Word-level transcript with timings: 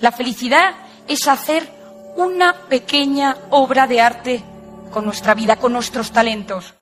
La 0.00 0.12
felicidad 0.12 0.74
es 1.08 1.26
hacer 1.26 1.68
una 2.14 2.54
pequeña 2.68 3.36
obra 3.50 3.88
de 3.88 4.00
arte 4.00 4.44
con 4.92 5.04
nuestra 5.04 5.34
vida, 5.34 5.56
con 5.56 5.72
nuestros 5.72 6.12
talentos. 6.12 6.74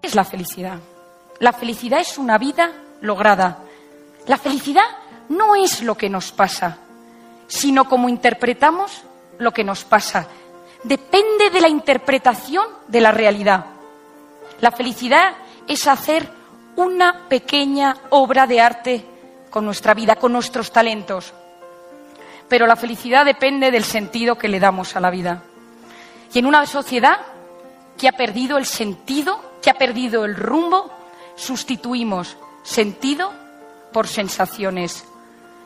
¿Qué 0.00 0.06
es 0.06 0.14
la 0.14 0.24
felicidad? 0.24 0.78
La 1.40 1.52
felicidad 1.52 2.00
es 2.00 2.18
una 2.18 2.38
vida 2.38 2.70
lograda. 3.00 3.58
La 4.28 4.38
felicidad 4.38 4.86
no 5.28 5.56
es 5.56 5.82
lo 5.82 5.96
que 5.96 6.08
nos 6.08 6.30
pasa, 6.30 6.78
sino 7.48 7.88
cómo 7.88 8.08
interpretamos 8.08 9.02
lo 9.38 9.52
que 9.52 9.64
nos 9.64 9.82
pasa. 9.82 10.28
Depende 10.84 11.50
de 11.50 11.60
la 11.60 11.68
interpretación 11.68 12.64
de 12.86 13.00
la 13.00 13.10
realidad. 13.10 13.77
La 14.60 14.70
felicidad 14.70 15.34
es 15.66 15.86
hacer 15.86 16.28
una 16.76 17.28
pequeña 17.28 17.96
obra 18.10 18.46
de 18.46 18.60
arte 18.60 19.04
con 19.50 19.64
nuestra 19.64 19.94
vida, 19.94 20.16
con 20.16 20.32
nuestros 20.32 20.70
talentos. 20.70 21.32
Pero 22.48 22.66
la 22.66 22.76
felicidad 22.76 23.24
depende 23.24 23.70
del 23.70 23.84
sentido 23.84 24.36
que 24.36 24.48
le 24.48 24.60
damos 24.60 24.96
a 24.96 25.00
la 25.00 25.10
vida. 25.10 25.42
Y 26.32 26.38
en 26.38 26.46
una 26.46 26.66
sociedad 26.66 27.20
que 27.96 28.08
ha 28.08 28.12
perdido 28.12 28.58
el 28.58 28.66
sentido, 28.66 29.40
que 29.62 29.70
ha 29.70 29.74
perdido 29.74 30.24
el 30.24 30.36
rumbo, 30.36 30.90
sustituimos 31.36 32.36
sentido 32.62 33.32
por 33.92 34.06
sensaciones. 34.06 35.04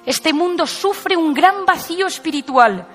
Este 0.07 0.33
mundo 0.33 0.67
sufre 0.67 1.17
un 1.17 1.35
gran 1.35 1.65
vacío 1.65 2.07
espiritual 2.07 2.87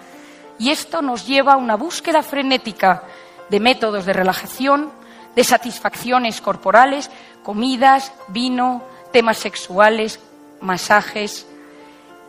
y 0.59 0.71
esto 0.71 1.01
nos 1.01 1.25
lleva 1.25 1.53
a 1.53 1.57
una 1.57 1.75
búsqueda 1.75 2.23
frenética 2.23 3.03
de 3.49 3.59
métodos 3.59 4.05
de 4.05 4.13
relajación, 4.13 4.91
de 5.37 5.43
satisfacciones 5.43 6.41
corporales, 6.41 7.11
comidas, 7.43 8.11
vino, 8.27 8.81
temas 9.13 9.37
sexuales, 9.37 10.19
masajes, 10.61 11.45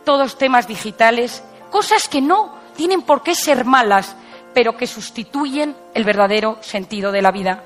todos 0.05 0.37
temas 0.37 0.67
digitales, 0.67 1.43
cosas 1.71 2.07
que 2.07 2.21
no 2.21 2.53
tienen 2.75 3.01
por 3.01 3.23
qué 3.23 3.33
ser 3.33 3.65
malas, 3.65 4.15
pero 4.53 4.77
que 4.77 4.85
sustituyen 4.85 5.75
el 5.95 6.03
verdadero 6.03 6.59
sentido 6.61 7.11
de 7.11 7.23
la 7.23 7.31
vida. 7.31 7.63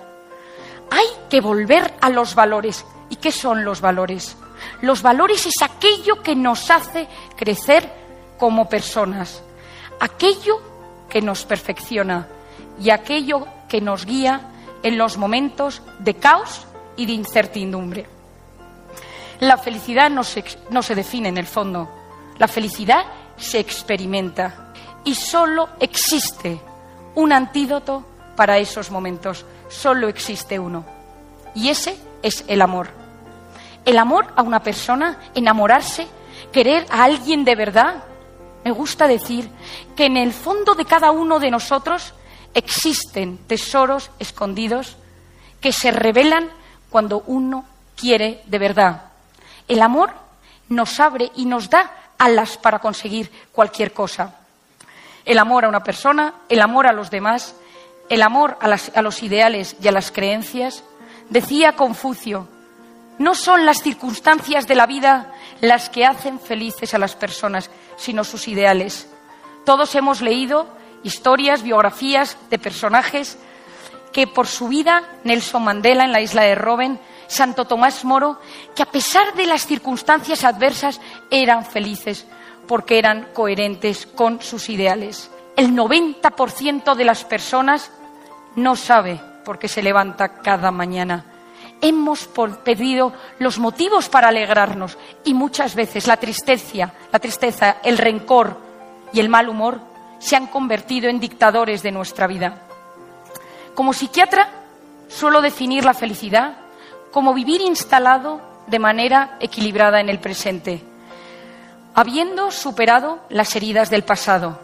Hay 0.89 1.07
que 1.29 1.41
volver 1.41 1.93
a 1.99 2.09
los 2.09 2.35
valores. 2.35 2.85
¿Y 3.09 3.17
qué 3.17 3.33
son 3.33 3.65
los 3.65 3.81
valores? 3.81 4.37
Los 4.79 5.01
valores 5.01 5.45
es 5.45 5.61
aquello 5.61 6.23
que 6.23 6.37
nos 6.37 6.71
hace 6.71 7.09
crecer 7.35 7.91
como 8.39 8.69
personas, 8.69 9.43
aquello 9.99 10.61
que 11.09 11.21
nos 11.21 11.43
perfecciona 11.43 12.29
y 12.81 12.91
aquello 12.91 13.45
que 13.67 13.81
nos 13.81 14.05
guía 14.05 14.52
en 14.83 14.97
los 14.97 15.17
momentos 15.17 15.81
de 15.99 16.15
caos 16.15 16.67
y 16.95 17.05
de 17.05 17.13
incertidumbre. 17.13 18.05
La 19.39 19.57
felicidad 19.57 20.09
no 20.09 20.23
se, 20.23 20.43
no 20.69 20.83
se 20.83 20.95
define 20.95 21.29
en 21.29 21.37
el 21.37 21.47
fondo, 21.47 21.89
la 22.37 22.47
felicidad 22.47 23.05
se 23.37 23.59
experimenta 23.59 24.73
y 25.03 25.15
solo 25.15 25.69
existe 25.79 26.59
un 27.15 27.33
antídoto 27.33 28.05
para 28.35 28.57
esos 28.57 28.91
momentos, 28.91 29.45
solo 29.69 30.07
existe 30.07 30.59
uno 30.59 30.85
y 31.55 31.69
ese 31.69 31.97
es 32.21 32.43
el 32.47 32.61
amor. 32.61 32.89
El 33.85 33.97
amor 33.97 34.27
a 34.35 34.41
una 34.41 34.63
persona, 34.63 35.19
enamorarse, 35.35 36.07
querer 36.51 36.85
a 36.89 37.03
alguien 37.03 37.43
de 37.43 37.55
verdad. 37.55 38.03
Me 38.63 38.71
gusta 38.71 39.07
decir 39.07 39.49
que 39.95 40.05
en 40.05 40.17
el 40.17 40.33
fondo 40.33 40.73
de 40.73 40.85
cada 40.85 41.11
uno 41.11 41.39
de 41.39 41.51
nosotros 41.51 42.13
existen 42.53 43.37
tesoros 43.47 44.11
escondidos 44.19 44.97
que 45.61 45.71
se 45.71 45.91
revelan 45.91 46.49
cuando 46.89 47.23
uno 47.27 47.65
quiere 47.95 48.41
de 48.45 48.59
verdad. 48.59 49.03
El 49.67 49.81
amor 49.81 50.11
nos 50.69 50.99
abre 50.99 51.31
y 51.35 51.45
nos 51.45 51.69
da 51.69 51.91
alas 52.17 52.57
para 52.57 52.79
conseguir 52.79 53.31
cualquier 53.51 53.93
cosa. 53.93 54.35
El 55.25 55.39
amor 55.39 55.65
a 55.65 55.69
una 55.69 55.83
persona, 55.83 56.33
el 56.49 56.61
amor 56.61 56.87
a 56.87 56.93
los 56.93 57.09
demás, 57.09 57.55
el 58.09 58.21
amor 58.21 58.57
a, 58.59 59.01
los 59.01 59.23
ideales 59.23 59.75
y 59.81 59.87
a 59.87 59.91
las 59.91 60.11
creencias. 60.11 60.83
Decía 61.29 61.75
Confucio, 61.75 62.47
no 63.19 63.35
son 63.35 63.65
las 63.65 63.81
circunstancias 63.81 64.67
de 64.67 64.75
la 64.75 64.85
vida 64.85 65.33
las 65.61 65.89
que 65.89 66.05
hacen 66.05 66.39
felices 66.39 66.93
a 66.93 66.97
las 66.97 67.15
personas, 67.15 67.69
sino 67.95 68.23
sus 68.23 68.47
ideales. 68.47 69.07
Todos 69.65 69.95
hemos 69.95 70.21
leído 70.21 70.67
historias, 71.03 71.63
biografías 71.63 72.37
de 72.49 72.59
personajes 72.59 73.37
que 74.11 74.27
por 74.27 74.47
su 74.47 74.67
vida, 74.67 75.03
Nelson 75.23 75.63
Mandela 75.63 76.05
en 76.05 76.11
la 76.11 76.21
isla 76.21 76.43
de 76.43 76.55
Robben, 76.55 76.99
Santo 77.27 77.65
Tomás 77.65 78.05
Moro, 78.05 78.39
que 78.75 78.83
a 78.83 78.91
pesar 78.91 79.33
de 79.33 79.45
las 79.45 79.65
circunstancias 79.65 80.43
adversas 80.43 81.01
eran 81.31 81.65
felices 81.65 82.27
porque 82.67 82.99
eran 82.99 83.29
coherentes 83.33 84.05
con 84.05 84.41
sus 84.41 84.69
ideales. 84.69 85.29
El 85.55 85.75
90% 85.75 86.95
de 86.95 87.05
las 87.05 87.25
personas 87.25 87.91
no 88.55 88.75
sabe 88.75 89.19
por 89.43 89.59
qué 89.59 89.67
se 89.67 89.83
levanta 89.83 90.41
cada 90.41 90.71
mañana. 90.71 91.25
Hemos 91.81 92.29
pedido 92.63 93.13
los 93.39 93.59
motivos 93.59 94.07
para 94.09 94.29
alegrarnos 94.29 94.97
y 95.25 95.33
muchas 95.33 95.75
veces 95.75 96.07
la 96.07 96.17
tristeza, 96.17 96.93
la 97.11 97.19
tristeza, 97.19 97.77
el 97.83 97.97
rencor 97.97 98.57
y 99.11 99.19
el 99.19 99.27
mal 99.27 99.49
humor 99.49 99.92
se 100.23 100.37
han 100.37 100.47
convertido 100.47 101.09
en 101.09 101.19
dictadores 101.19 101.83
de 101.83 101.91
nuestra 101.91 102.27
vida. 102.27 102.61
Como 103.75 103.91
psiquiatra, 103.91 104.47
suelo 105.09 105.41
definir 105.41 105.83
la 105.83 105.93
felicidad 105.93 106.53
como 107.11 107.33
vivir 107.33 107.59
instalado 107.59 108.39
de 108.67 108.79
manera 108.79 109.35
equilibrada 109.41 109.99
en 109.99 110.07
el 110.07 110.19
presente, 110.19 110.81
habiendo 111.93 112.51
superado 112.51 113.19
las 113.27 113.53
heridas 113.57 113.89
del 113.89 114.05
pasado 114.05 114.61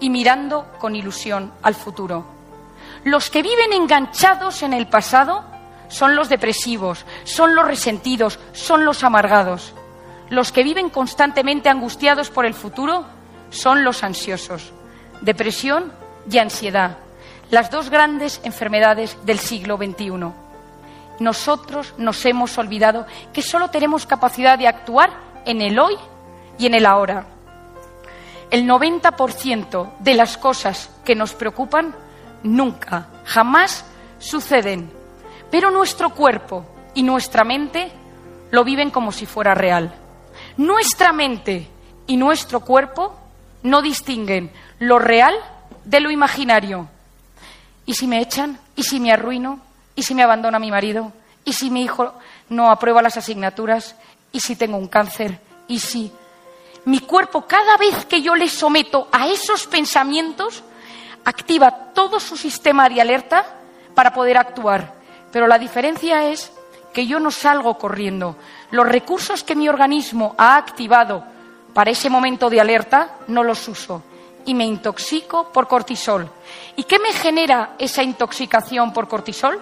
y 0.00 0.10
mirando 0.10 0.66
con 0.80 0.96
ilusión 0.96 1.52
al 1.62 1.76
futuro. 1.76 2.24
Los 3.04 3.30
que 3.30 3.42
viven 3.42 3.72
enganchados 3.72 4.64
en 4.64 4.72
el 4.72 4.88
pasado 4.88 5.44
son 5.86 6.16
los 6.16 6.28
depresivos, 6.28 7.06
son 7.22 7.54
los 7.54 7.64
resentidos, 7.64 8.40
son 8.52 8.84
los 8.84 9.04
amargados. 9.04 9.72
Los 10.30 10.50
que 10.50 10.64
viven 10.64 10.90
constantemente 10.90 11.68
angustiados 11.68 12.28
por 12.28 12.44
el 12.44 12.54
futuro 12.54 13.04
son 13.50 13.84
los 13.84 14.02
ansiosos 14.02 14.72
depresión 15.20 15.92
y 16.30 16.38
ansiedad, 16.38 16.98
las 17.50 17.70
dos 17.70 17.90
grandes 17.90 18.40
enfermedades 18.44 19.16
del 19.24 19.38
siglo 19.38 19.76
XXI. 19.76 20.32
Nosotros 21.20 21.94
nos 21.96 22.24
hemos 22.26 22.58
olvidado 22.58 23.06
que 23.32 23.42
solo 23.42 23.70
tenemos 23.70 24.06
capacidad 24.06 24.58
de 24.58 24.68
actuar 24.68 25.10
en 25.44 25.62
el 25.62 25.78
hoy 25.78 25.94
y 26.58 26.66
en 26.66 26.74
el 26.74 26.86
ahora. 26.86 27.26
El 28.50 28.68
90% 28.68 29.98
de 29.98 30.14
las 30.14 30.36
cosas 30.36 30.90
que 31.04 31.14
nos 31.14 31.34
preocupan 31.34 31.94
nunca, 32.42 33.08
jamás 33.24 33.84
suceden, 34.18 34.90
pero 35.50 35.70
nuestro 35.70 36.10
cuerpo 36.10 36.64
y 36.94 37.02
nuestra 37.02 37.44
mente 37.44 37.90
lo 38.50 38.64
viven 38.64 38.90
como 38.90 39.12
si 39.12 39.26
fuera 39.26 39.54
real. 39.54 39.92
Nuestra 40.56 41.12
mente 41.12 41.68
y 42.06 42.16
nuestro 42.16 42.60
cuerpo 42.60 43.14
no 43.66 43.82
distinguen 43.82 44.52
lo 44.78 44.98
real 44.98 45.34
de 45.84 46.00
lo 46.00 46.10
imaginario. 46.10 46.88
¿Y 47.84 47.94
si 47.94 48.06
me 48.06 48.20
echan? 48.20 48.58
¿Y 48.76 48.84
si 48.84 49.00
me 49.00 49.12
arruino? 49.12 49.60
¿Y 49.94 50.02
si 50.02 50.14
me 50.14 50.22
abandona 50.22 50.58
mi 50.58 50.70
marido? 50.70 51.12
¿Y 51.44 51.52
si 51.52 51.70
mi 51.70 51.82
hijo 51.82 52.14
no 52.48 52.70
aprueba 52.70 53.02
las 53.02 53.16
asignaturas? 53.16 53.96
¿Y 54.30 54.40
si 54.40 54.56
tengo 54.56 54.76
un 54.76 54.86
cáncer? 54.86 55.40
¿Y 55.66 55.80
si 55.80 56.12
mi 56.84 57.00
cuerpo, 57.00 57.46
cada 57.46 57.76
vez 57.76 58.04
que 58.06 58.22
yo 58.22 58.36
le 58.36 58.48
someto 58.48 59.08
a 59.10 59.26
esos 59.26 59.66
pensamientos, 59.66 60.62
activa 61.24 61.92
todo 61.92 62.20
su 62.20 62.36
sistema 62.36 62.88
de 62.88 63.00
alerta 63.00 63.44
para 63.94 64.12
poder 64.12 64.38
actuar? 64.38 64.94
Pero 65.32 65.48
la 65.48 65.58
diferencia 65.58 66.28
es 66.28 66.52
que 66.92 67.06
yo 67.06 67.18
no 67.18 67.32
salgo 67.32 67.78
corriendo. 67.78 68.36
Los 68.70 68.86
recursos 68.86 69.42
que 69.42 69.56
mi 69.56 69.68
organismo 69.68 70.36
ha 70.38 70.56
activado 70.56 71.35
para 71.76 71.90
ese 71.90 72.08
momento 72.08 72.48
de 72.48 72.58
alerta 72.58 73.16
no 73.28 73.44
los 73.44 73.68
uso 73.68 74.02
y 74.46 74.54
me 74.54 74.64
intoxico 74.64 75.52
por 75.52 75.68
cortisol. 75.68 76.30
¿Y 76.74 76.84
qué 76.84 76.98
me 76.98 77.12
genera 77.12 77.74
esa 77.78 78.02
intoxicación 78.02 78.94
por 78.94 79.08
cortisol? 79.08 79.60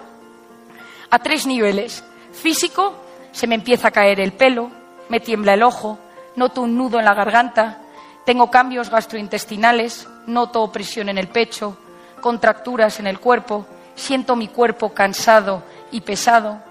A 1.09 1.19
tres 1.19 1.45
niveles. 1.45 2.05
Físico, 2.31 2.93
se 3.33 3.47
me 3.47 3.55
empieza 3.55 3.89
a 3.89 3.91
caer 3.91 4.21
el 4.21 4.31
pelo, 4.31 4.71
me 5.09 5.19
tiembla 5.19 5.55
el 5.55 5.63
ojo, 5.63 5.99
noto 6.37 6.61
un 6.61 6.77
nudo 6.77 6.99
en 6.99 7.05
la 7.05 7.13
garganta, 7.13 7.79
tengo 8.25 8.49
cambios 8.49 8.89
gastrointestinales, 8.89 10.07
noto 10.25 10.61
opresión 10.61 11.09
en 11.09 11.17
el 11.17 11.27
pecho, 11.27 11.77
contracturas 12.21 12.97
en 13.01 13.07
el 13.07 13.19
cuerpo, 13.19 13.65
siento 13.93 14.37
mi 14.37 14.47
cuerpo 14.47 14.93
cansado 14.93 15.63
y 15.91 15.99
pesado, 15.99 16.63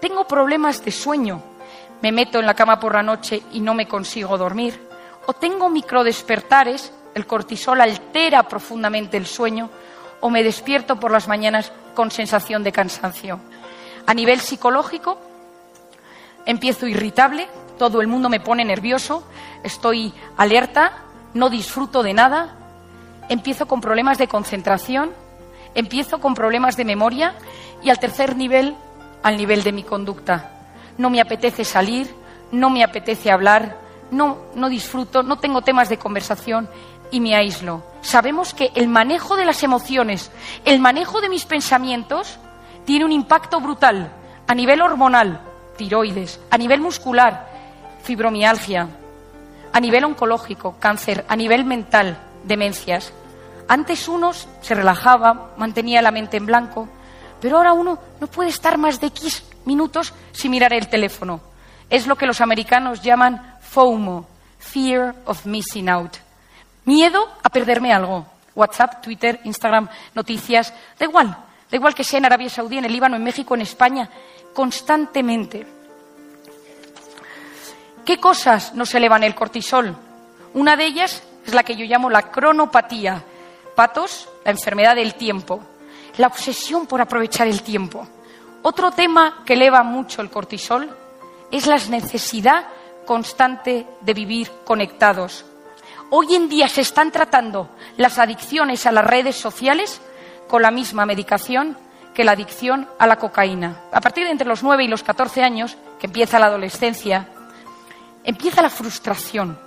tengo 0.00 0.28
problemas 0.28 0.84
de 0.84 0.92
sueño, 0.92 1.42
me 2.02 2.12
meto 2.12 2.38
en 2.38 2.46
la 2.46 2.54
cama 2.54 2.78
por 2.78 2.94
la 2.94 3.02
noche 3.02 3.42
y 3.50 3.58
no 3.58 3.74
me 3.74 3.88
consigo 3.88 4.38
dormir, 4.38 4.91
o 5.26 5.32
tengo 5.32 5.68
microdespertares 5.68 6.92
el 7.14 7.26
cortisol 7.26 7.80
altera 7.80 8.42
profundamente 8.44 9.16
el 9.16 9.26
sueño 9.26 9.70
o 10.20 10.30
me 10.30 10.42
despierto 10.42 10.98
por 10.98 11.10
las 11.10 11.28
mañanas 11.28 11.72
con 11.94 12.10
sensación 12.10 12.62
de 12.62 12.72
cansancio. 12.72 13.40
A 14.06 14.14
nivel 14.14 14.40
psicológico, 14.40 15.18
empiezo 16.46 16.86
irritable, 16.86 17.48
todo 17.78 18.00
el 18.00 18.06
mundo 18.06 18.28
me 18.28 18.40
pone 18.40 18.64
nervioso, 18.64 19.24
estoy 19.62 20.12
alerta, 20.36 20.92
no 21.34 21.50
disfruto 21.50 22.02
de 22.02 22.14
nada, 22.14 22.56
empiezo 23.28 23.66
con 23.66 23.80
problemas 23.80 24.18
de 24.18 24.28
concentración, 24.28 25.12
empiezo 25.74 26.20
con 26.20 26.34
problemas 26.34 26.76
de 26.76 26.84
memoria 26.84 27.34
y 27.82 27.90
al 27.90 27.98
tercer 27.98 28.36
nivel, 28.36 28.76
al 29.22 29.36
nivel 29.36 29.62
de 29.62 29.72
mi 29.72 29.82
conducta. 29.82 30.50
No 30.98 31.10
me 31.10 31.20
apetece 31.20 31.64
salir, 31.64 32.14
no 32.50 32.70
me 32.70 32.84
apetece 32.84 33.30
hablar, 33.30 33.81
no, 34.12 34.38
no 34.54 34.68
disfruto, 34.68 35.22
no 35.22 35.38
tengo 35.38 35.62
temas 35.62 35.88
de 35.88 35.98
conversación 35.98 36.68
y 37.10 37.20
me 37.20 37.34
aíslo. 37.34 37.82
Sabemos 38.02 38.54
que 38.54 38.70
el 38.74 38.88
manejo 38.88 39.36
de 39.36 39.44
las 39.44 39.62
emociones, 39.62 40.30
el 40.64 40.78
manejo 40.78 41.20
de 41.20 41.28
mis 41.28 41.44
pensamientos, 41.44 42.38
tiene 42.84 43.04
un 43.04 43.12
impacto 43.12 43.60
brutal 43.60 44.12
a 44.46 44.54
nivel 44.54 44.82
hormonal, 44.82 45.40
tiroides, 45.76 46.40
a 46.50 46.58
nivel 46.58 46.80
muscular, 46.80 47.48
fibromialgia, 48.02 48.88
a 49.72 49.80
nivel 49.80 50.04
oncológico, 50.04 50.76
cáncer, 50.78 51.24
a 51.28 51.36
nivel 51.36 51.64
mental, 51.64 52.18
demencias. 52.44 53.12
Antes 53.68 54.08
uno 54.08 54.32
se 54.32 54.74
relajaba, 54.74 55.52
mantenía 55.56 56.02
la 56.02 56.10
mente 56.10 56.36
en 56.36 56.46
blanco, 56.46 56.88
pero 57.40 57.56
ahora 57.56 57.72
uno 57.72 57.98
no 58.20 58.26
puede 58.26 58.50
estar 58.50 58.76
más 58.76 59.00
de 59.00 59.06
X 59.08 59.44
minutos 59.64 60.12
sin 60.32 60.50
mirar 60.50 60.72
el 60.72 60.88
teléfono. 60.88 61.40
Es 61.88 62.06
lo 62.06 62.16
que 62.16 62.26
los 62.26 62.40
americanos 62.40 63.02
llaman 63.02 63.51
FOMO, 63.72 64.26
Fear 64.58 65.14
of 65.24 65.46
Missing 65.46 65.88
Out. 65.88 66.16
Miedo 66.84 67.26
a 67.42 67.48
perderme 67.48 67.92
algo. 67.92 68.26
WhatsApp, 68.54 69.02
Twitter, 69.02 69.40
Instagram, 69.44 69.88
noticias, 70.14 70.74
da 70.98 71.06
igual, 71.06 71.28
da 71.70 71.76
igual 71.76 71.94
que 71.94 72.04
sea 72.04 72.18
en 72.18 72.26
Arabia 72.26 72.50
Saudí, 72.50 72.76
en 72.76 72.84
el 72.84 72.92
Líbano, 72.92 73.16
en 73.16 73.24
México, 73.24 73.54
en 73.54 73.62
España, 73.62 74.10
constantemente. 74.52 75.66
¿Qué 78.04 78.20
cosas 78.20 78.74
nos 78.74 78.94
elevan 78.94 79.24
el 79.24 79.34
cortisol? 79.34 79.96
Una 80.52 80.76
de 80.76 80.84
ellas 80.84 81.22
es 81.46 81.54
la 81.54 81.62
que 81.62 81.74
yo 81.74 81.86
llamo 81.86 82.10
la 82.10 82.30
cronopatía. 82.30 83.24
Patos, 83.74 84.28
la 84.44 84.50
enfermedad 84.50 84.96
del 84.96 85.14
tiempo. 85.14 85.62
La 86.18 86.26
obsesión 86.26 86.86
por 86.86 87.00
aprovechar 87.00 87.48
el 87.48 87.62
tiempo. 87.62 88.06
Otro 88.60 88.90
tema 88.90 89.42
que 89.46 89.54
eleva 89.54 89.82
mucho 89.82 90.20
el 90.20 90.28
cortisol 90.28 90.94
es 91.50 91.66
la 91.66 91.78
necesidad 91.88 92.66
constante 93.04 93.86
de 94.00 94.14
vivir 94.14 94.50
conectados. 94.64 95.44
Hoy 96.10 96.34
en 96.34 96.48
día 96.48 96.68
se 96.68 96.82
están 96.82 97.10
tratando 97.10 97.70
las 97.96 98.18
adicciones 98.18 98.86
a 98.86 98.92
las 98.92 99.04
redes 99.04 99.36
sociales 99.36 100.00
con 100.48 100.62
la 100.62 100.70
misma 100.70 101.06
medicación 101.06 101.76
que 102.14 102.24
la 102.24 102.32
adicción 102.32 102.88
a 102.98 103.06
la 103.06 103.16
cocaína. 103.16 103.80
A 103.92 104.00
partir 104.00 104.24
de 104.24 104.30
entre 104.30 104.46
los 104.46 104.62
9 104.62 104.84
y 104.84 104.88
los 104.88 105.02
14 105.02 105.42
años, 105.42 105.76
que 105.98 106.06
empieza 106.06 106.38
la 106.38 106.46
adolescencia, 106.46 107.28
empieza 108.24 108.62
la 108.62 108.70
frustración. 108.70 109.58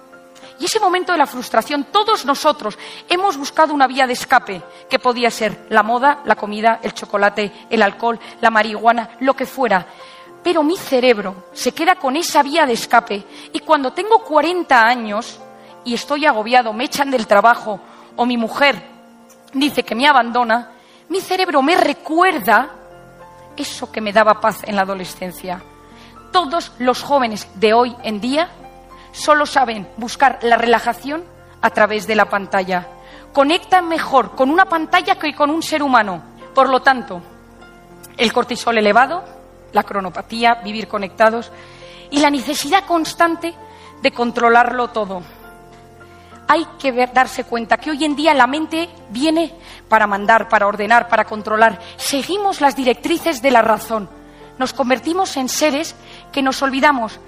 Y 0.60 0.66
ese 0.66 0.80
momento 0.80 1.12
de 1.12 1.18
la 1.18 1.28
frustración, 1.28 1.86
todos 1.92 2.26
nosotros 2.26 2.78
hemos 3.10 3.36
buscado 3.36 3.74
una 3.74 3.88
vía 3.88 4.08
de 4.08 4.14
escape, 4.14 4.62
que 4.90 5.00
podía 5.00 5.30
ser 5.30 5.66
la 5.70 5.84
moda, 5.84 6.20
la 6.26 6.36
comida, 6.36 6.80
el 6.82 6.94
chocolate, 6.94 7.52
el 7.70 7.82
alcohol, 7.82 8.20
la 8.40 8.52
marihuana, 8.52 9.10
lo 9.20 9.34
que 9.36 9.46
fuera. 9.46 9.86
Pero 10.46 10.64
mi 10.64 10.78
cerebro 10.78 11.48
se 11.52 11.74
queda 11.74 11.96
con 11.96 12.16
esa 12.16 12.42
vía 12.42 12.66
de 12.66 12.72
escape 12.72 13.26
y 13.52 13.60
cuando 13.60 13.92
tengo 13.92 14.20
40 14.20 14.82
años 14.82 15.42
y 15.84 15.94
estoy 15.94 16.26
agobiado, 16.26 16.72
me 16.72 16.86
echan 16.86 17.12
del 17.12 17.28
trabajo 17.28 17.82
o 18.16 18.26
mi 18.26 18.38
mujer 18.38 18.82
dice 19.52 19.84
que 19.84 19.96
me 19.96 20.08
abandona, 20.08 20.72
mi 21.10 21.20
cerebro 21.20 21.62
me 21.62 21.76
recuerda 21.76 22.70
eso 23.58 23.92
que 23.92 24.00
me 24.00 24.14
daba 24.14 24.40
paz 24.40 24.62
en 24.64 24.78
la 24.78 24.84
adolescencia 24.84 25.62
todos 26.36 26.74
los 26.80 27.02
jóvenes 27.02 27.48
de 27.56 27.74
hoy 27.74 27.96
en 28.04 28.20
día 28.20 28.50
solo 29.14 29.46
saben 29.46 29.88
buscar 29.96 30.40
la 30.42 30.58
relajación 30.58 31.24
a 31.62 31.70
través 31.70 32.08
de 32.08 32.16
la 32.16 32.26
pantalla. 32.26 32.90
Conectan 33.32 33.88
mejor 33.88 34.36
con 34.36 34.50
una 34.50 34.66
pantalla 34.66 35.16
que 35.16 35.34
con 35.34 35.50
un 35.50 35.64
ser 35.64 35.82
humano. 35.82 36.22
Por 36.54 36.68
lo 36.68 36.82
tanto, 36.82 37.22
el 38.18 38.34
cortisol 38.34 38.78
elevado, 38.78 39.24
la 39.76 39.84
cronopatía, 39.84 40.56
vivir 40.64 40.88
conectados 40.88 41.52
y 42.10 42.20
la 42.20 42.32
necesidad 42.32 42.86
constante 42.86 43.54
de 44.02 44.12
controlarlo 44.12 44.88
todo. 44.88 45.22
Hay 46.48 46.66
que 46.80 46.92
darse 47.08 47.44
cuenta 47.44 47.78
que 47.78 47.92
hoy 47.92 48.06
en 48.06 48.16
día 48.16 48.34
la 48.34 48.48
mente 48.48 48.88
viene 49.10 49.54
para 49.90 50.08
mandar, 50.08 50.48
para 50.48 50.68
ordenar, 50.68 51.10
para 51.10 51.26
controlar. 51.26 51.80
Seguimos 51.98 52.62
las 52.62 52.76
directrices 52.76 53.42
de 53.42 53.52
la 53.52 53.62
razón. 53.62 54.08
Nos 54.58 54.72
convertimos 54.72 55.36
en 55.36 55.50
seres 55.50 55.96
que 56.32 56.42
nos 56.42 56.62
olvidamos 56.62 57.20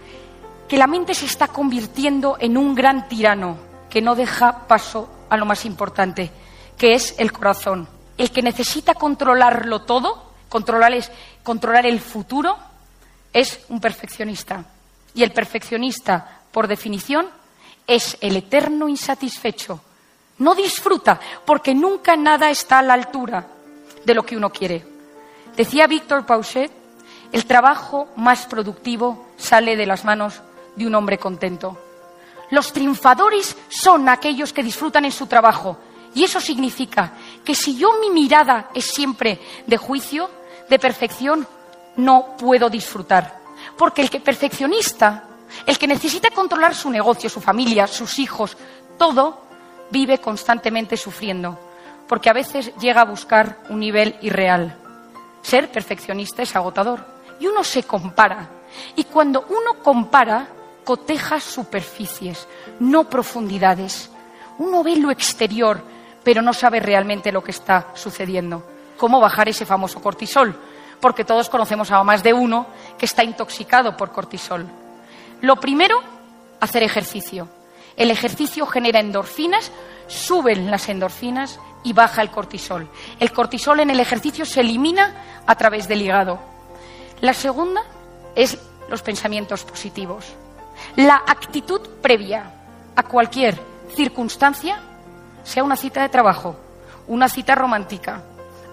que 0.70 0.78
la 0.78 0.88
mente 0.88 1.14
se 1.16 1.26
está 1.26 1.48
convirtiendo 1.48 2.38
en 2.40 2.58
un 2.58 2.76
gran 2.76 3.10
tirano 3.10 3.58
que 3.90 4.02
no 4.02 4.16
deja 4.16 4.68
paso 4.68 5.10
a 5.30 5.36
lo 5.36 5.46
más 5.46 5.66
importante, 5.66 6.32
que 6.78 6.94
es 6.94 7.16
el 7.18 7.34
corazón. 7.34 7.90
El 8.18 8.32
que 8.32 8.42
necesita 8.42 8.94
controlarlo 8.94 9.82
todo, 9.82 10.27
controlar, 10.50 10.94
controlar 11.44 11.86
el 11.86 12.00
futuro, 12.00 12.58
es 13.34 13.60
un 13.70 13.80
perfeccionista. 13.80 14.66
Y 15.14 15.24
el 15.24 15.32
perfeccionista, 15.32 16.42
por 16.52 16.68
definición, 16.68 17.28
es 17.86 18.18
el 18.22 18.38
eterno 18.38 18.88
insatisfecho. 18.88 19.82
No 20.40 20.54
disfruta 20.54 21.20
porque 21.46 21.74
nunca 21.74 22.16
nada 22.16 22.50
está 22.50 22.80
a 22.80 22.84
la 22.84 22.94
altura 22.94 23.48
de 24.06 24.14
lo 24.14 24.24
que 24.24 24.38
uno 24.38 24.52
quiere. 24.52 24.86
Decía 25.56 25.88
Víctor 25.88 26.26
Pauchet 26.26 26.72
el 27.32 27.46
trabajo 27.46 28.08
más 28.16 28.46
productivo 28.46 29.28
sale 29.38 29.76
de 29.76 29.86
las 29.86 30.06
manos 30.06 30.42
de 30.76 30.88
un 30.88 30.96
hombre 30.96 31.18
contento. 31.18 31.78
Los 32.52 32.72
triunfadores 32.72 33.58
son 33.68 34.08
aquellos 34.08 34.54
que 34.54 34.64
disfrutan 34.64 35.06
en 35.06 35.12
su 35.12 35.28
trabajo. 35.28 35.78
Y 36.14 36.24
eso 36.24 36.40
significa 36.40 37.14
que 37.44 37.54
si 37.54 37.78
yo 37.78 38.00
mi 38.00 38.10
mirada 38.10 38.70
es 38.74 38.86
siempre 38.86 39.40
de 39.68 39.78
juicio, 39.78 40.30
de 40.70 40.80
perfección, 40.80 41.48
no 41.98 42.38
puedo 42.38 42.70
disfrutar. 42.70 43.40
Porque 43.78 44.02
el 44.02 44.10
que 44.10 44.20
perfeccionista, 44.20 45.24
el 45.66 45.78
que 45.78 45.88
necesita 45.88 46.30
controlar 46.32 46.76
su 46.76 46.90
negocio, 46.90 47.30
su 47.30 47.42
familia, 47.42 47.88
sus 47.88 48.20
hijos, 48.20 48.58
todo, 48.98 49.42
vive 49.90 50.20
constantemente 50.20 50.98
sufriendo. 50.98 51.60
Porque 52.08 52.30
a 52.30 52.34
veces 52.34 52.74
llega 52.78 53.02
a 53.02 53.06
buscar 53.06 53.60
un 53.70 53.80
nivel 53.80 54.16
irreal. 54.22 54.76
Ser 55.42 55.72
perfeccionista 55.72 56.42
es 56.42 56.56
agotador 56.56 57.06
y 57.40 57.48
uno 57.48 57.64
se 57.64 57.84
compara. 57.84 58.50
Y 58.96 59.06
cuando 59.06 59.46
uno 59.50 59.82
compara, 59.84 60.48
coteja 60.84 61.40
superficies, 61.40 62.48
no 62.80 63.10
profundidades. 63.10 64.10
Uno 64.58 64.84
ve 64.84 64.96
lo 64.96 65.12
exterior, 65.12 65.82
pero 66.24 66.42
no 66.42 66.54
sabe 66.54 66.80
realmente 66.80 67.32
lo 67.32 67.44
que 67.44 67.52
está 67.52 67.88
sucediendo. 67.94 68.77
¿Cómo 68.98 69.20
bajar 69.20 69.48
ese 69.50 69.66
famoso 69.66 70.02
cortisol? 70.02 70.56
Porque 71.00 71.24
todos 71.24 71.50
conocemos 71.50 71.92
a 71.92 72.04
más 72.04 72.24
de 72.24 72.34
uno 72.34 72.68
que 72.98 73.06
está 73.06 73.24
intoxicado 73.24 73.96
por 73.96 74.12
cortisol. 74.12 74.66
Lo 75.42 75.58
primero, 75.58 76.02
hacer 76.60 76.84
ejercicio. 76.84 77.48
El 77.96 78.12
ejercicio 78.12 78.66
genera 78.66 79.00
endorfinas, 79.00 79.72
suben 80.08 80.72
las 80.72 80.90
endorfinas 80.90 81.60
y 81.84 81.94
baja 81.94 82.22
el 82.22 82.32
cortisol. 82.32 82.88
El 83.20 83.32
cortisol 83.32 83.80
en 83.80 83.90
el 83.90 84.00
ejercicio 84.00 84.46
se 84.46 84.62
elimina 84.62 85.44
a 85.46 85.56
través 85.56 85.88
del 85.88 86.02
hígado. 86.02 86.40
La 87.22 87.34
segunda 87.34 87.84
es 88.36 88.58
los 88.90 89.02
pensamientos 89.02 89.64
positivos. 89.64 90.26
La 90.96 91.16
actitud 91.28 91.82
previa 92.02 92.52
a 92.96 93.04
cualquier 93.04 93.60
circunstancia, 93.96 94.80
sea 95.44 95.64
una 95.64 95.76
cita 95.76 96.02
de 96.02 96.10
trabajo, 96.10 96.56
una 97.08 97.30
cita 97.30 97.56
romántica, 97.56 98.22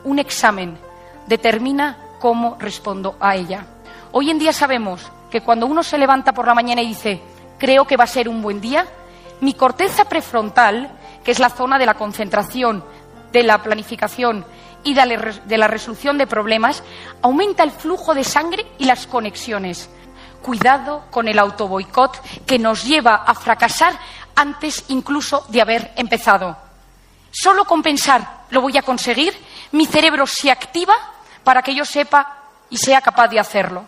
un 0.04 0.18
examen, 0.18 0.78
determina 1.26 1.96
cómo 2.20 2.56
respondo 2.58 3.16
a 3.20 3.36
ella. 3.36 3.66
Hoy 4.12 4.30
en 4.30 4.38
día 4.38 4.52
sabemos 4.52 5.10
que 5.30 5.40
cuando 5.40 5.66
uno 5.66 5.82
se 5.82 5.98
levanta 5.98 6.32
por 6.32 6.46
la 6.46 6.54
mañana 6.54 6.82
y 6.82 6.88
dice, 6.88 7.20
creo 7.58 7.86
que 7.86 7.96
va 7.96 8.04
a 8.04 8.08
ser 8.08 8.28
un 8.28 8.40
buen 8.42 8.60
día, 8.60 8.86
mi 9.40 9.54
corteza 9.54 10.04
prefrontal, 10.04 10.90
que 11.24 11.32
es 11.32 11.38
la 11.38 11.50
zona 11.50 11.78
de 11.78 11.86
la 11.86 11.94
concentración, 11.94 12.84
de 13.32 13.42
la 13.42 13.62
planificación 13.62 14.44
y 14.84 14.94
de 14.94 15.58
la 15.58 15.66
resolución 15.66 16.18
de 16.18 16.26
problemas, 16.26 16.82
aumenta 17.22 17.64
el 17.64 17.72
flujo 17.72 18.14
de 18.14 18.22
sangre 18.22 18.64
y 18.78 18.84
las 18.84 19.06
conexiones. 19.06 19.90
Cuidado 20.42 21.04
con 21.10 21.26
el 21.26 21.38
autoboicot 21.38 22.44
que 22.44 22.58
nos 22.58 22.84
lleva 22.84 23.16
a 23.16 23.34
fracasar 23.34 23.98
antes 24.36 24.84
incluso 24.88 25.44
de 25.48 25.62
haber 25.62 25.92
empezado. 25.96 26.56
Solo 27.30 27.64
con 27.64 27.82
pensar 27.82 28.44
lo 28.50 28.60
voy 28.60 28.76
a 28.78 28.82
conseguir, 28.82 29.34
mi 29.74 29.86
cerebro 29.86 30.24
se 30.26 30.52
activa 30.52 30.94
para 31.42 31.60
que 31.60 31.74
yo 31.74 31.84
sepa 31.84 32.44
y 32.70 32.76
sea 32.76 33.00
capaz 33.00 33.26
de 33.26 33.40
hacerlo. 33.40 33.84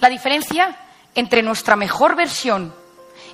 La 0.00 0.08
diferencia 0.08 0.74
entre 1.14 1.42
nuestra 1.42 1.76
mejor 1.76 2.16
versión 2.16 2.74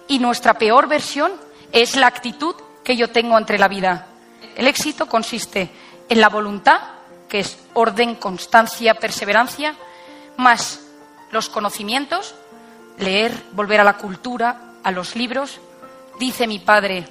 y 0.09 0.19
nuestra 0.19 0.55
peor 0.55 0.88
versión 0.88 1.33
es 1.71 1.95
la 1.95 2.09
actitud 2.09 2.57
que 2.83 2.97
yo 2.97 3.11
tengo 3.11 3.37
ante 3.37 3.59
la 3.59 3.69
vida. 3.69 4.09
El 4.57 4.67
éxito 4.67 5.07
consiste 5.07 5.71
en 6.09 6.21
la 6.21 6.29
voluntad 6.29 6.81
que 7.29 7.38
es 7.41 7.57
orden, 7.75 8.17
constancia, 8.17 8.95
perseverancia, 8.95 9.76
más 10.37 10.81
los 11.31 11.49
conocimientos, 11.49 12.35
leer, 12.99 13.33
volver 13.53 13.81
a 13.81 13.85
la 13.85 13.99
cultura, 13.99 14.73
a 14.83 14.91
los 14.91 15.15
libros. 15.15 15.61
Dice 16.19 16.49
mi 16.49 16.59
padre, 16.59 17.07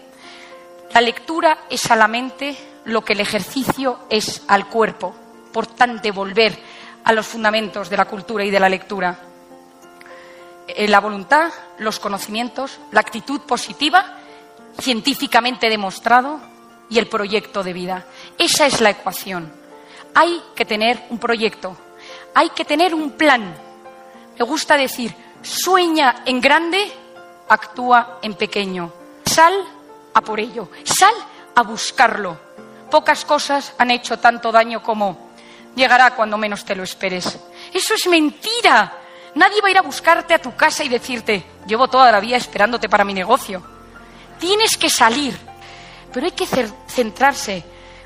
la 0.94 1.00
lectura 1.00 1.60
es 1.70 1.90
a 1.90 1.96
la 1.96 2.10
mente 2.10 2.75
lo 2.86 3.04
que 3.04 3.14
el 3.14 3.20
ejercicio 3.20 4.00
es 4.10 4.44
al 4.48 4.68
cuerpo. 4.68 5.14
Por 5.52 5.68
tanto, 5.68 6.12
volver 6.14 6.58
a 7.04 7.14
los 7.14 7.28
fundamentos 7.28 7.90
de 7.90 7.98
la 7.98 8.06
cultura 8.06 8.44
y 8.44 8.52
de 8.52 8.60
la 8.60 8.70
lectura. 8.70 9.20
Eh, 10.68 10.88
la 10.88 11.00
voluntad, 11.00 11.52
los 11.78 12.00
conocimientos, 12.00 12.80
la 12.92 13.02
actitud 13.02 13.42
positiva, 13.42 14.18
científicamente 14.80 15.70
demostrado, 15.70 16.40
y 16.90 17.00
el 17.00 17.08
proyecto 17.08 17.64
de 17.64 17.74
vida. 17.74 18.06
Esa 18.38 18.66
es 18.66 18.82
la 18.82 18.92
ecuación. 18.92 19.52
Hay 20.14 20.42
que 20.56 20.66
tener 20.66 21.04
un 21.10 21.20
proyecto, 21.20 21.76
hay 22.34 22.50
que 22.50 22.66
tener 22.66 22.94
un 22.94 23.12
plan. 23.12 23.56
Me 24.38 24.46
gusta 24.46 24.78
decir, 24.78 25.14
sueña 25.42 26.24
en 26.26 26.42
grande, 26.42 26.92
actúa 27.50 28.20
en 28.22 28.36
pequeño. 28.36 28.92
Sal 29.26 29.54
a 30.14 30.22
por 30.22 30.40
ello, 30.40 30.70
sal 30.84 31.14
a 31.56 31.64
buscarlo. 31.64 32.40
Pocas 32.90 33.26
cosas 33.26 33.74
han 33.78 33.92
hecho 33.92 34.20
tanto 34.20 34.52
daño 34.52 34.82
como 34.82 35.26
llegará 35.76 36.12
cuando 36.12 36.38
menos 36.38 36.66
te 36.66 36.76
lo 36.76 36.84
esperes. 36.84 37.38
Eso 37.74 37.94
es 37.94 38.08
mentira. 38.08 38.94
Nadie 39.36 39.62
va 39.62 39.68
a 39.68 39.72
ir 39.72 39.78
a 39.78 39.82
buscarte 39.82 40.34
a 40.34 40.42
tu 40.42 40.56
casa 40.56 40.84
y 40.84 40.90
decirte, 40.90 41.46
llevo 41.68 41.88
toda 41.88 42.12
la 42.12 42.20
vida 42.20 42.38
esperándote 42.38 42.88
para 42.88 43.04
mi 43.04 43.14
negocio. 43.14 43.62
Tienes 44.40 44.78
que 44.78 44.90
salir, 44.90 45.38
pero 46.14 46.26
hay 46.26 46.32
que 46.32 46.48
centrarse 46.88 47.64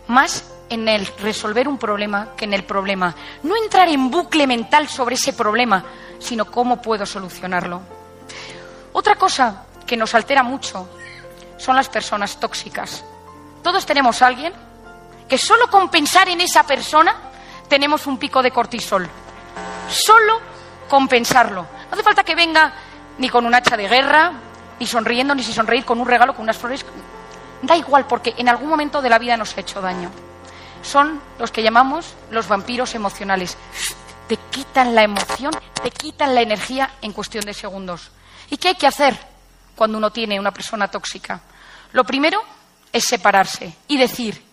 más 0.07 0.43
en 0.69 0.87
el 0.87 1.05
resolver 1.05 1.67
un 1.67 1.77
problema 1.77 2.29
que 2.35 2.45
en 2.45 2.53
el 2.53 2.63
problema. 2.63 3.15
No 3.43 3.55
entrar 3.55 3.87
en 3.89 4.09
bucle 4.09 4.47
mental 4.47 4.87
sobre 4.87 5.15
ese 5.15 5.33
problema, 5.33 5.83
sino 6.19 6.45
cómo 6.45 6.81
puedo 6.81 7.05
solucionarlo. 7.05 7.81
Otra 8.93 9.15
cosa 9.15 9.65
que 9.85 9.97
nos 9.97 10.15
altera 10.15 10.43
mucho 10.43 10.87
son 11.57 11.75
las 11.75 11.89
personas 11.89 12.39
tóxicas. 12.39 13.03
Todos 13.61 13.85
tenemos 13.85 14.21
a 14.21 14.27
alguien 14.27 14.53
que 15.29 15.37
solo 15.37 15.67
con 15.69 15.89
pensar 15.89 16.27
en 16.27 16.41
esa 16.41 16.63
persona 16.63 17.15
tenemos 17.69 18.07
un 18.07 18.17
pico 18.17 18.41
de 18.41 18.51
cortisol. 18.51 19.07
Solo 19.87 20.41
con 20.89 21.07
pensarlo. 21.07 21.61
No 21.61 21.93
hace 21.93 22.03
falta 22.03 22.23
que 22.23 22.35
venga 22.35 22.73
ni 23.19 23.29
con 23.29 23.45
un 23.45 23.53
hacha 23.53 23.77
de 23.77 23.87
guerra, 23.87 24.33
ni 24.79 24.87
sonriendo, 24.87 25.35
ni 25.35 25.43
si 25.43 25.53
sonreír 25.53 25.85
con 25.85 25.99
un 25.99 26.07
regalo, 26.07 26.33
con 26.33 26.43
unas 26.43 26.57
flores. 26.57 26.83
Da 27.61 27.77
igual, 27.77 28.07
porque 28.07 28.33
en 28.37 28.49
algún 28.49 28.69
momento 28.69 29.01
de 29.01 29.09
la 29.09 29.19
vida 29.19 29.37
nos 29.37 29.55
ha 29.55 29.61
hecho 29.61 29.81
daño. 29.81 30.09
Son 30.81 31.21
los 31.37 31.51
que 31.51 31.61
llamamos 31.61 32.15
los 32.31 32.47
vampiros 32.47 32.95
emocionales. 32.95 33.55
Te 34.27 34.37
quitan 34.37 34.95
la 34.95 35.03
emoción, 35.03 35.51
te 35.83 35.91
quitan 35.91 36.33
la 36.33 36.41
energía 36.41 36.91
en 37.01 37.13
cuestión 37.13 37.45
de 37.45 37.53
segundos. 37.53 38.11
¿Y 38.49 38.57
qué 38.57 38.69
hay 38.69 38.75
que 38.75 38.87
hacer 38.87 39.17
cuando 39.75 39.97
uno 39.97 40.11
tiene 40.11 40.39
una 40.39 40.51
persona 40.51 40.87
tóxica? 40.87 41.41
Lo 41.91 42.03
primero 42.03 42.41
es 42.91 43.03
separarse 43.03 43.75
y 43.87 43.97
decir, 43.97 44.48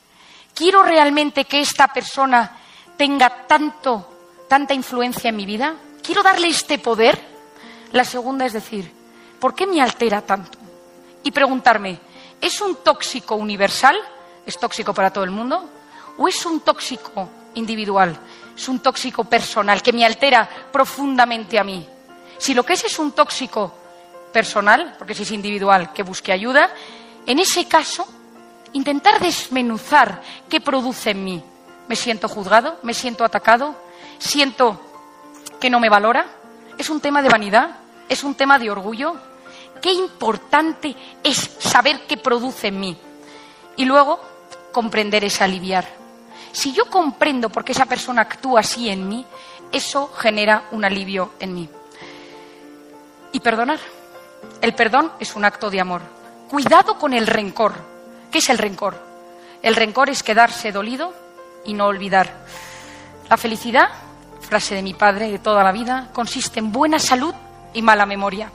¿quiero 0.57 0.83
realmente 0.83 1.45
que 1.45 1.61
esta 1.61 1.87
persona 1.87 2.59
tenga 2.97 3.47
tanto, 3.47 4.45
tanta 4.49 4.75
influencia 4.75 5.29
en 5.29 5.37
mi 5.37 5.47
vida? 5.47 5.77
¿Quiero 6.03 6.25
darle 6.25 6.49
este 6.49 6.79
poder? 6.81 7.17
La 7.93 8.05
segunda 8.05 8.45
es 8.45 8.53
decir, 8.53 8.91
¿por 9.39 9.55
qué 9.55 9.69
me 9.69 9.81
altera 9.81 10.23
tanto? 10.23 10.59
Y 11.23 11.31
preguntarme, 11.31 12.01
¿Es 12.41 12.61
un 12.61 12.77
tóxico 12.77 13.35
universal? 13.37 13.97
¿Es 14.45 14.59
tóxico 14.59 14.93
para 14.93 15.13
todo 15.13 15.25
el 15.25 15.31
mundo? 15.31 15.69
¿O 16.19 16.29
es 16.29 16.45
un 16.47 16.61
tóxico 16.61 17.29
individual? 17.55 18.19
¿Es 18.57 18.69
un 18.69 18.81
tóxico 18.81 19.25
personal 19.25 19.83
que 19.83 19.93
me 19.93 20.05
altera 20.05 20.49
profundamente 20.71 21.59
a 21.59 21.65
mí? 21.65 21.87
Si 22.39 22.55
lo 22.55 22.65
que 22.65 22.75
es 22.75 22.85
es 22.85 22.99
un 22.99 23.13
tóxico 23.13 23.73
personal, 24.33 24.95
porque 24.99 25.15
si 25.15 25.23
es 25.23 25.31
individual, 25.31 25.93
que 25.93 26.03
busque 26.03 26.31
ayuda, 26.31 26.71
en 27.25 27.39
ese 27.39 27.67
caso, 27.67 28.07
intentar 28.77 29.21
desmenuzar 29.21 30.23
qué 30.49 30.61
produce 30.61 31.11
en 31.11 31.25
mí. 31.25 31.43
¿Me 31.89 31.97
siento 31.97 32.29
juzgado? 32.29 32.79
¿Me 32.83 32.95
siento 32.95 33.25
atacado? 33.25 33.75
¿Siento 34.19 34.81
que 35.61 35.71
no 35.71 35.81
me 35.81 35.89
valora? 35.89 36.27
¿Es 36.79 36.91
un 36.91 37.01
tema 37.01 37.23
de 37.23 37.29
vanidad? 37.29 37.77
¿Es 38.09 38.25
un 38.25 38.35
tema 38.35 38.59
de 38.59 38.71
orgullo? 38.71 39.17
qué 39.81 39.93
importante 39.93 40.95
es 41.23 41.37
saber 41.59 42.07
qué 42.07 42.17
produce 42.17 42.69
en 42.69 42.81
mí. 42.81 42.97
Y 43.77 43.85
luego, 43.85 44.21
comprender 44.73 45.25
es 45.25 45.41
aliviar. 45.41 45.87
Si 46.53 46.73
yo 46.73 46.87
comprendo 46.87 47.51
por 47.51 47.65
qué 47.65 47.73
esa 47.73 47.87
persona 47.87 48.23
actúa 48.23 48.61
así 48.61 48.89
en 48.89 49.09
mí, 49.09 49.25
eso 49.73 50.11
genera 50.17 50.65
un 50.71 50.85
alivio 50.85 51.31
en 51.41 51.55
mí. 51.55 51.69
Y 53.33 53.41
perdonar. 53.41 53.79
El 54.61 54.75
perdón 54.75 55.13
es 55.21 55.37
un 55.37 55.45
acto 55.45 55.71
de 55.71 55.81
amor. 55.81 56.03
Cuidado 56.49 56.99
con 56.99 57.13
el 57.13 57.27
rencor. 57.27 57.75
¿Qué 58.37 58.41
es 58.41 58.51
el 58.51 58.59
rencor? 58.59 59.03
El 59.63 59.75
rencor 59.75 60.11
es 60.11 60.23
quedarse 60.23 60.71
dolido 60.71 61.15
y 61.65 61.73
no 61.73 61.87
olvidar. 61.87 62.45
La 63.31 63.39
felicidad, 63.39 63.89
frase 64.43 64.75
de 64.75 64.83
mi 64.83 64.93
padre 64.93 65.31
de 65.31 65.39
toda 65.39 65.65
la 65.65 65.73
vida, 65.73 66.11
consiste 66.13 66.59
en 66.59 66.71
buena 66.71 66.99
salud 66.99 67.35
y 67.73 67.81
mala 67.81 68.05
memoria 68.05 68.53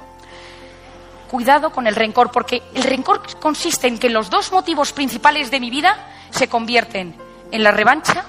cuidado 1.31 1.71
con 1.71 1.87
el 1.87 1.95
rencor, 1.95 2.29
porque 2.29 2.61
el 2.75 2.83
rencor 2.83 3.23
consiste 3.39 3.87
en 3.87 3.97
que 3.97 4.11
los 4.11 4.29
dos 4.29 4.51
motivos 4.51 4.93
principales 4.93 5.49
de 5.49 5.59
mi 5.59 5.71
vida 5.71 5.97
se 6.29 6.47
convierten 6.47 7.15
en 7.51 7.63
la 7.63 7.71
revancha 7.71 8.25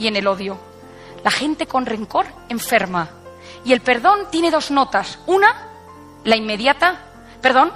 y 0.00 0.08
en 0.08 0.16
el 0.16 0.26
odio. 0.26 0.58
La 1.22 1.30
gente 1.30 1.68
con 1.68 1.86
rencor 1.86 2.26
enferma. 2.48 3.10
Y 3.64 3.72
el 3.72 3.80
perdón 3.80 4.26
tiene 4.32 4.50
dos 4.50 4.72
notas. 4.72 5.20
Una, 5.26 5.68
la 6.24 6.34
inmediata, 6.34 6.98
perdón, 7.40 7.70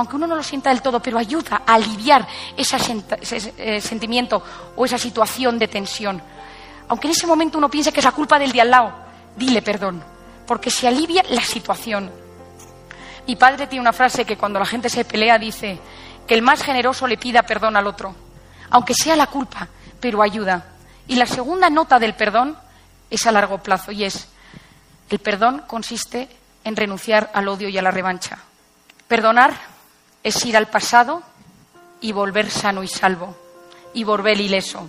aunque 0.00 0.16
uno 0.16 0.26
no 0.26 0.34
lo 0.34 0.42
sienta 0.42 0.70
del 0.70 0.80
todo, 0.80 1.00
pero 1.00 1.18
ayuda 1.18 1.62
a 1.66 1.74
aliviar 1.74 2.26
ese 2.56 2.76
eh, 3.58 3.80
sentimiento 3.80 4.42
o 4.74 4.84
esa 4.84 4.96
situación 4.96 5.58
de 5.58 5.68
tensión. 5.68 6.22
Aunque 6.88 7.06
en 7.06 7.12
ese 7.12 7.26
momento 7.26 7.58
uno 7.58 7.70
piense 7.70 7.92
que 7.92 8.00
es 8.00 8.04
la 8.04 8.12
culpa 8.12 8.38
del 8.38 8.50
de 8.50 8.62
al 8.62 8.70
lado, 8.70 8.92
dile 9.36 9.60
perdón, 9.60 10.02
porque 10.46 10.70
se 10.70 10.88
alivia 10.88 11.22
la 11.28 11.42
situación. 11.42 12.10
Mi 13.26 13.36
padre 13.36 13.66
tiene 13.66 13.82
una 13.82 13.92
frase 13.92 14.24
que 14.24 14.38
cuando 14.38 14.58
la 14.58 14.64
gente 14.64 14.88
se 14.88 15.04
pelea 15.04 15.38
dice 15.38 15.78
que 16.26 16.34
el 16.34 16.40
más 16.40 16.62
generoso 16.62 17.06
le 17.06 17.18
pida 17.18 17.42
perdón 17.42 17.76
al 17.76 17.86
otro, 17.86 18.14
aunque 18.70 18.94
sea 18.94 19.16
la 19.16 19.26
culpa, 19.26 19.68
pero 20.00 20.22
ayuda. 20.22 20.64
Y 21.08 21.16
la 21.16 21.26
segunda 21.26 21.68
nota 21.68 21.98
del 21.98 22.14
perdón 22.14 22.56
es 23.10 23.26
a 23.26 23.32
largo 23.32 23.58
plazo 23.58 23.92
y 23.92 24.04
es 24.04 24.28
el 25.10 25.18
perdón 25.18 25.64
consiste 25.66 26.28
en 26.64 26.74
renunciar 26.74 27.30
al 27.34 27.48
odio 27.48 27.68
y 27.68 27.76
a 27.76 27.82
la 27.82 27.90
revancha. 27.90 28.38
Perdonar 29.06 29.69
es 30.22 30.44
ir 30.44 30.56
al 30.56 30.68
pasado 30.68 31.22
y 32.00 32.12
volver 32.12 32.50
sano 32.50 32.82
y 32.82 32.88
salvo 32.88 33.36
y 33.94 34.04
volver 34.04 34.40
ileso. 34.40 34.86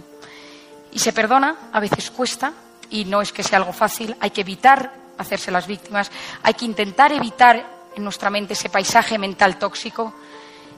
Y 0.92 1.00
se 1.00 1.14
perdona, 1.14 1.70
a 1.72 1.80
veces 1.80 2.12
cuesta, 2.12 2.54
y 2.90 3.06
no 3.06 3.22
es 3.22 3.32
que 3.32 3.44
sea 3.44 3.58
algo 3.58 3.74
fácil, 3.74 4.16
hay 4.20 4.32
que 4.32 4.42
evitar 4.42 4.94
hacerse 5.18 5.52
las 5.52 5.68
víctimas, 5.68 6.12
hay 6.44 6.54
que 6.54 6.66
intentar 6.66 7.12
evitar 7.14 7.66
en 7.96 8.04
nuestra 8.04 8.30
mente 8.30 8.54
ese 8.54 8.70
paisaje 8.70 9.18
mental 9.18 9.58
tóxico, 9.58 10.14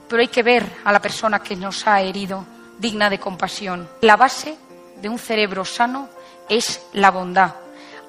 pero 0.08 0.20
hay 0.20 0.28
que 0.28 0.42
ver 0.42 0.70
a 0.84 0.92
la 0.92 1.00
persona 1.00 1.40
que 1.40 1.56
nos 1.56 1.86
ha 1.86 2.00
herido 2.00 2.44
digna 2.78 3.10
de 3.10 3.18
compasión. 3.18 3.88
La 4.02 4.16
base 4.16 4.56
de 5.00 5.08
un 5.08 5.18
cerebro 5.18 5.64
sano 5.64 6.08
es 6.48 6.82
la 6.92 7.10
bondad. 7.10 7.54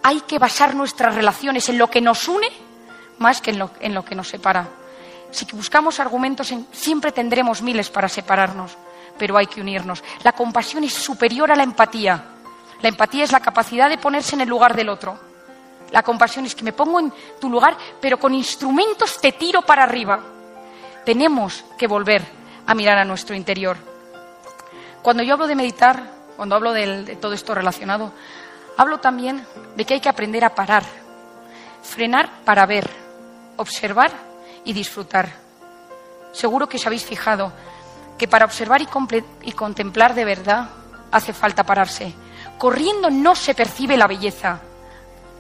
Hay 0.04 0.22
que 0.22 0.40
basar 0.40 0.76
nuestras 0.76 1.16
relaciones 1.16 1.68
en 1.70 1.78
lo 1.78 1.90
que 1.90 2.02
nos 2.02 2.28
une 2.28 2.48
más 3.18 3.42
que 3.42 3.52
en 3.52 3.60
lo, 3.60 3.72
lo 3.82 4.06
que 4.06 4.16
nos 4.16 4.28
separa. 4.28 4.68
Si 5.36 5.46
buscamos 5.52 6.00
argumentos, 6.00 6.54
siempre 6.72 7.12
tendremos 7.12 7.62
miles 7.62 7.90
para 7.90 8.08
separarnos, 8.08 8.78
pero 9.18 9.36
hay 9.36 9.48
que 9.48 9.60
unirnos. 9.60 10.02
La 10.24 10.32
compasión 10.32 10.86
es 10.86 10.94
superior 10.94 11.52
a 11.52 11.58
la 11.58 11.64
empatía. 11.64 12.24
La 12.82 12.88
empatía 12.88 13.26
es 13.26 13.34
la 13.34 13.42
capacidad 13.42 13.90
de 13.90 13.98
ponerse 13.98 14.36
en 14.36 14.42
el 14.42 14.48
lugar 14.48 14.78
del 14.78 14.88
otro. 14.88 15.20
La 15.92 16.04
compasión 16.04 16.46
es 16.46 16.56
que 16.56 16.64
me 16.64 16.72
pongo 16.72 17.02
en 17.02 17.12
tu 17.42 17.50
lugar, 17.50 17.76
pero 18.00 18.18
con 18.18 18.34
instrumentos 18.34 19.20
te 19.20 19.34
tiro 19.34 19.62
para 19.62 19.84
arriba. 19.84 20.22
Tenemos 21.04 21.66
que 21.78 21.88
volver 21.88 22.24
a 22.66 22.74
mirar 22.74 22.98
a 22.98 23.04
nuestro 23.04 23.36
interior. 23.36 23.76
Cuando 25.02 25.22
yo 25.22 25.34
hablo 25.34 25.48
de 25.48 25.56
meditar, 25.56 26.12
cuando 26.38 26.56
hablo 26.56 26.72
de, 26.72 27.18
todo 27.18 27.34
esto 27.34 27.54
relacionado, 27.54 28.14
hablo 28.78 29.00
también 29.00 29.46
de 29.76 29.84
que 29.84 29.96
hay 29.96 30.00
que 30.00 30.08
aprender 30.08 30.46
a 30.46 30.56
parar, 30.56 30.84
frenar 31.84 32.30
para 32.46 32.66
ver, 32.66 32.90
observar 33.58 34.35
y 34.66 34.74
disfrutar. 34.74 35.30
Seguro 36.34 36.68
que 36.68 36.78
os 36.78 36.86
habéis 36.86 37.06
fijado 37.06 37.54
que 38.18 38.28
para 38.28 38.46
observar 38.46 38.82
y, 38.82 38.88
y 39.44 39.52
contemplar 39.54 40.16
de 40.16 40.26
verdad 40.26 40.70
hace 41.12 41.32
falta 41.32 41.64
pararse. 41.64 42.14
Corriendo 42.58 43.10
no 43.10 43.36
se 43.36 43.54
percibe 43.56 43.98
la 43.98 44.08
belleza, 44.08 44.60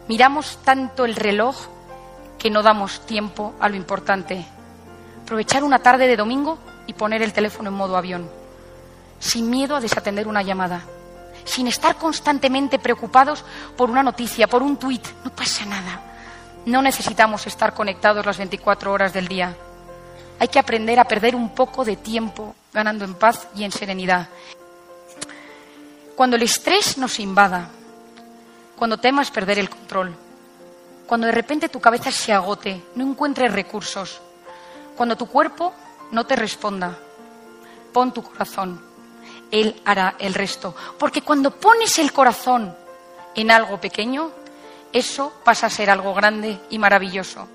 Miramos 0.07 0.59
tanto 0.63 1.03
el 1.03 1.15
reloj 1.15 1.55
que 2.37 2.51
no 2.51 2.61
damos 2.61 3.05
tiempo 3.07 3.55
a 3.59 3.67
lo 3.69 3.75
importante. 3.75 4.45
Aprovechar 5.23 5.63
una 5.63 5.79
tarde 5.79 6.05
de 6.05 6.15
domingo 6.15 6.59
y 6.85 6.93
poner 6.93 7.23
el 7.23 7.33
teléfono 7.33 7.69
en 7.69 7.75
modo 7.75 7.97
avión, 7.97 8.29
sin 9.19 9.49
miedo 9.49 9.75
a 9.75 9.81
desatender 9.81 10.27
una 10.27 10.43
llamada, 10.43 10.81
sin 11.43 11.67
estar 11.67 11.95
constantemente 11.95 12.77
preocupados 12.77 13.43
por 13.75 13.89
una 13.89 14.03
noticia, 14.03 14.47
por 14.47 14.61
un 14.61 14.77
tuit. 14.77 15.03
No 15.23 15.31
pasa 15.31 15.65
nada. 15.65 15.99
No 16.65 16.81
necesitamos 16.81 17.45
estar 17.45 17.73
conectados 17.73 18.25
las 18.25 18.37
24 18.37 18.91
horas 18.91 19.13
del 19.13 19.27
día. 19.27 19.55
Hay 20.39 20.47
que 20.47 20.59
aprender 20.59 20.99
a 20.99 21.05
perder 21.05 21.35
un 21.35 21.49
poco 21.49 21.85
de 21.85 21.95
tiempo 21.95 22.55
ganando 22.73 23.05
en 23.05 23.13
paz 23.13 23.47
y 23.55 23.63
en 23.63 23.71
serenidad. 23.71 24.27
Cuando 26.15 26.35
el 26.35 26.41
estrés 26.41 26.97
nos 26.97 27.19
invada, 27.19 27.69
cuando 28.75 28.97
temas 28.97 29.31
perder 29.31 29.59
el 29.59 29.69
control, 29.69 30.15
cuando 31.05 31.27
de 31.27 31.33
repente 31.33 31.69
tu 31.69 31.79
cabeza 31.79 32.11
se 32.11 32.33
agote, 32.33 32.81
no 32.95 33.03
encuentres 33.03 33.53
recursos, 33.53 34.19
cuando 34.97 35.15
tu 35.15 35.27
cuerpo 35.27 35.71
no 36.11 36.25
te 36.25 36.35
responda, 36.35 36.97
pon 37.93 38.11
tu 38.11 38.23
corazón. 38.23 38.81
Él 39.51 39.79
hará 39.85 40.15
el 40.19 40.33
resto. 40.33 40.75
Porque 40.97 41.21
cuando 41.21 41.51
pones 41.51 41.99
el 41.99 42.11
corazón 42.11 42.75
en 43.35 43.51
algo 43.51 43.79
pequeño, 43.79 44.31
eso 44.93 45.33
pasa 45.43 45.67
a 45.67 45.69
ser 45.69 45.89
algo 45.89 46.13
grande 46.13 46.59
y 46.69 46.79
maravilloso. 46.79 47.47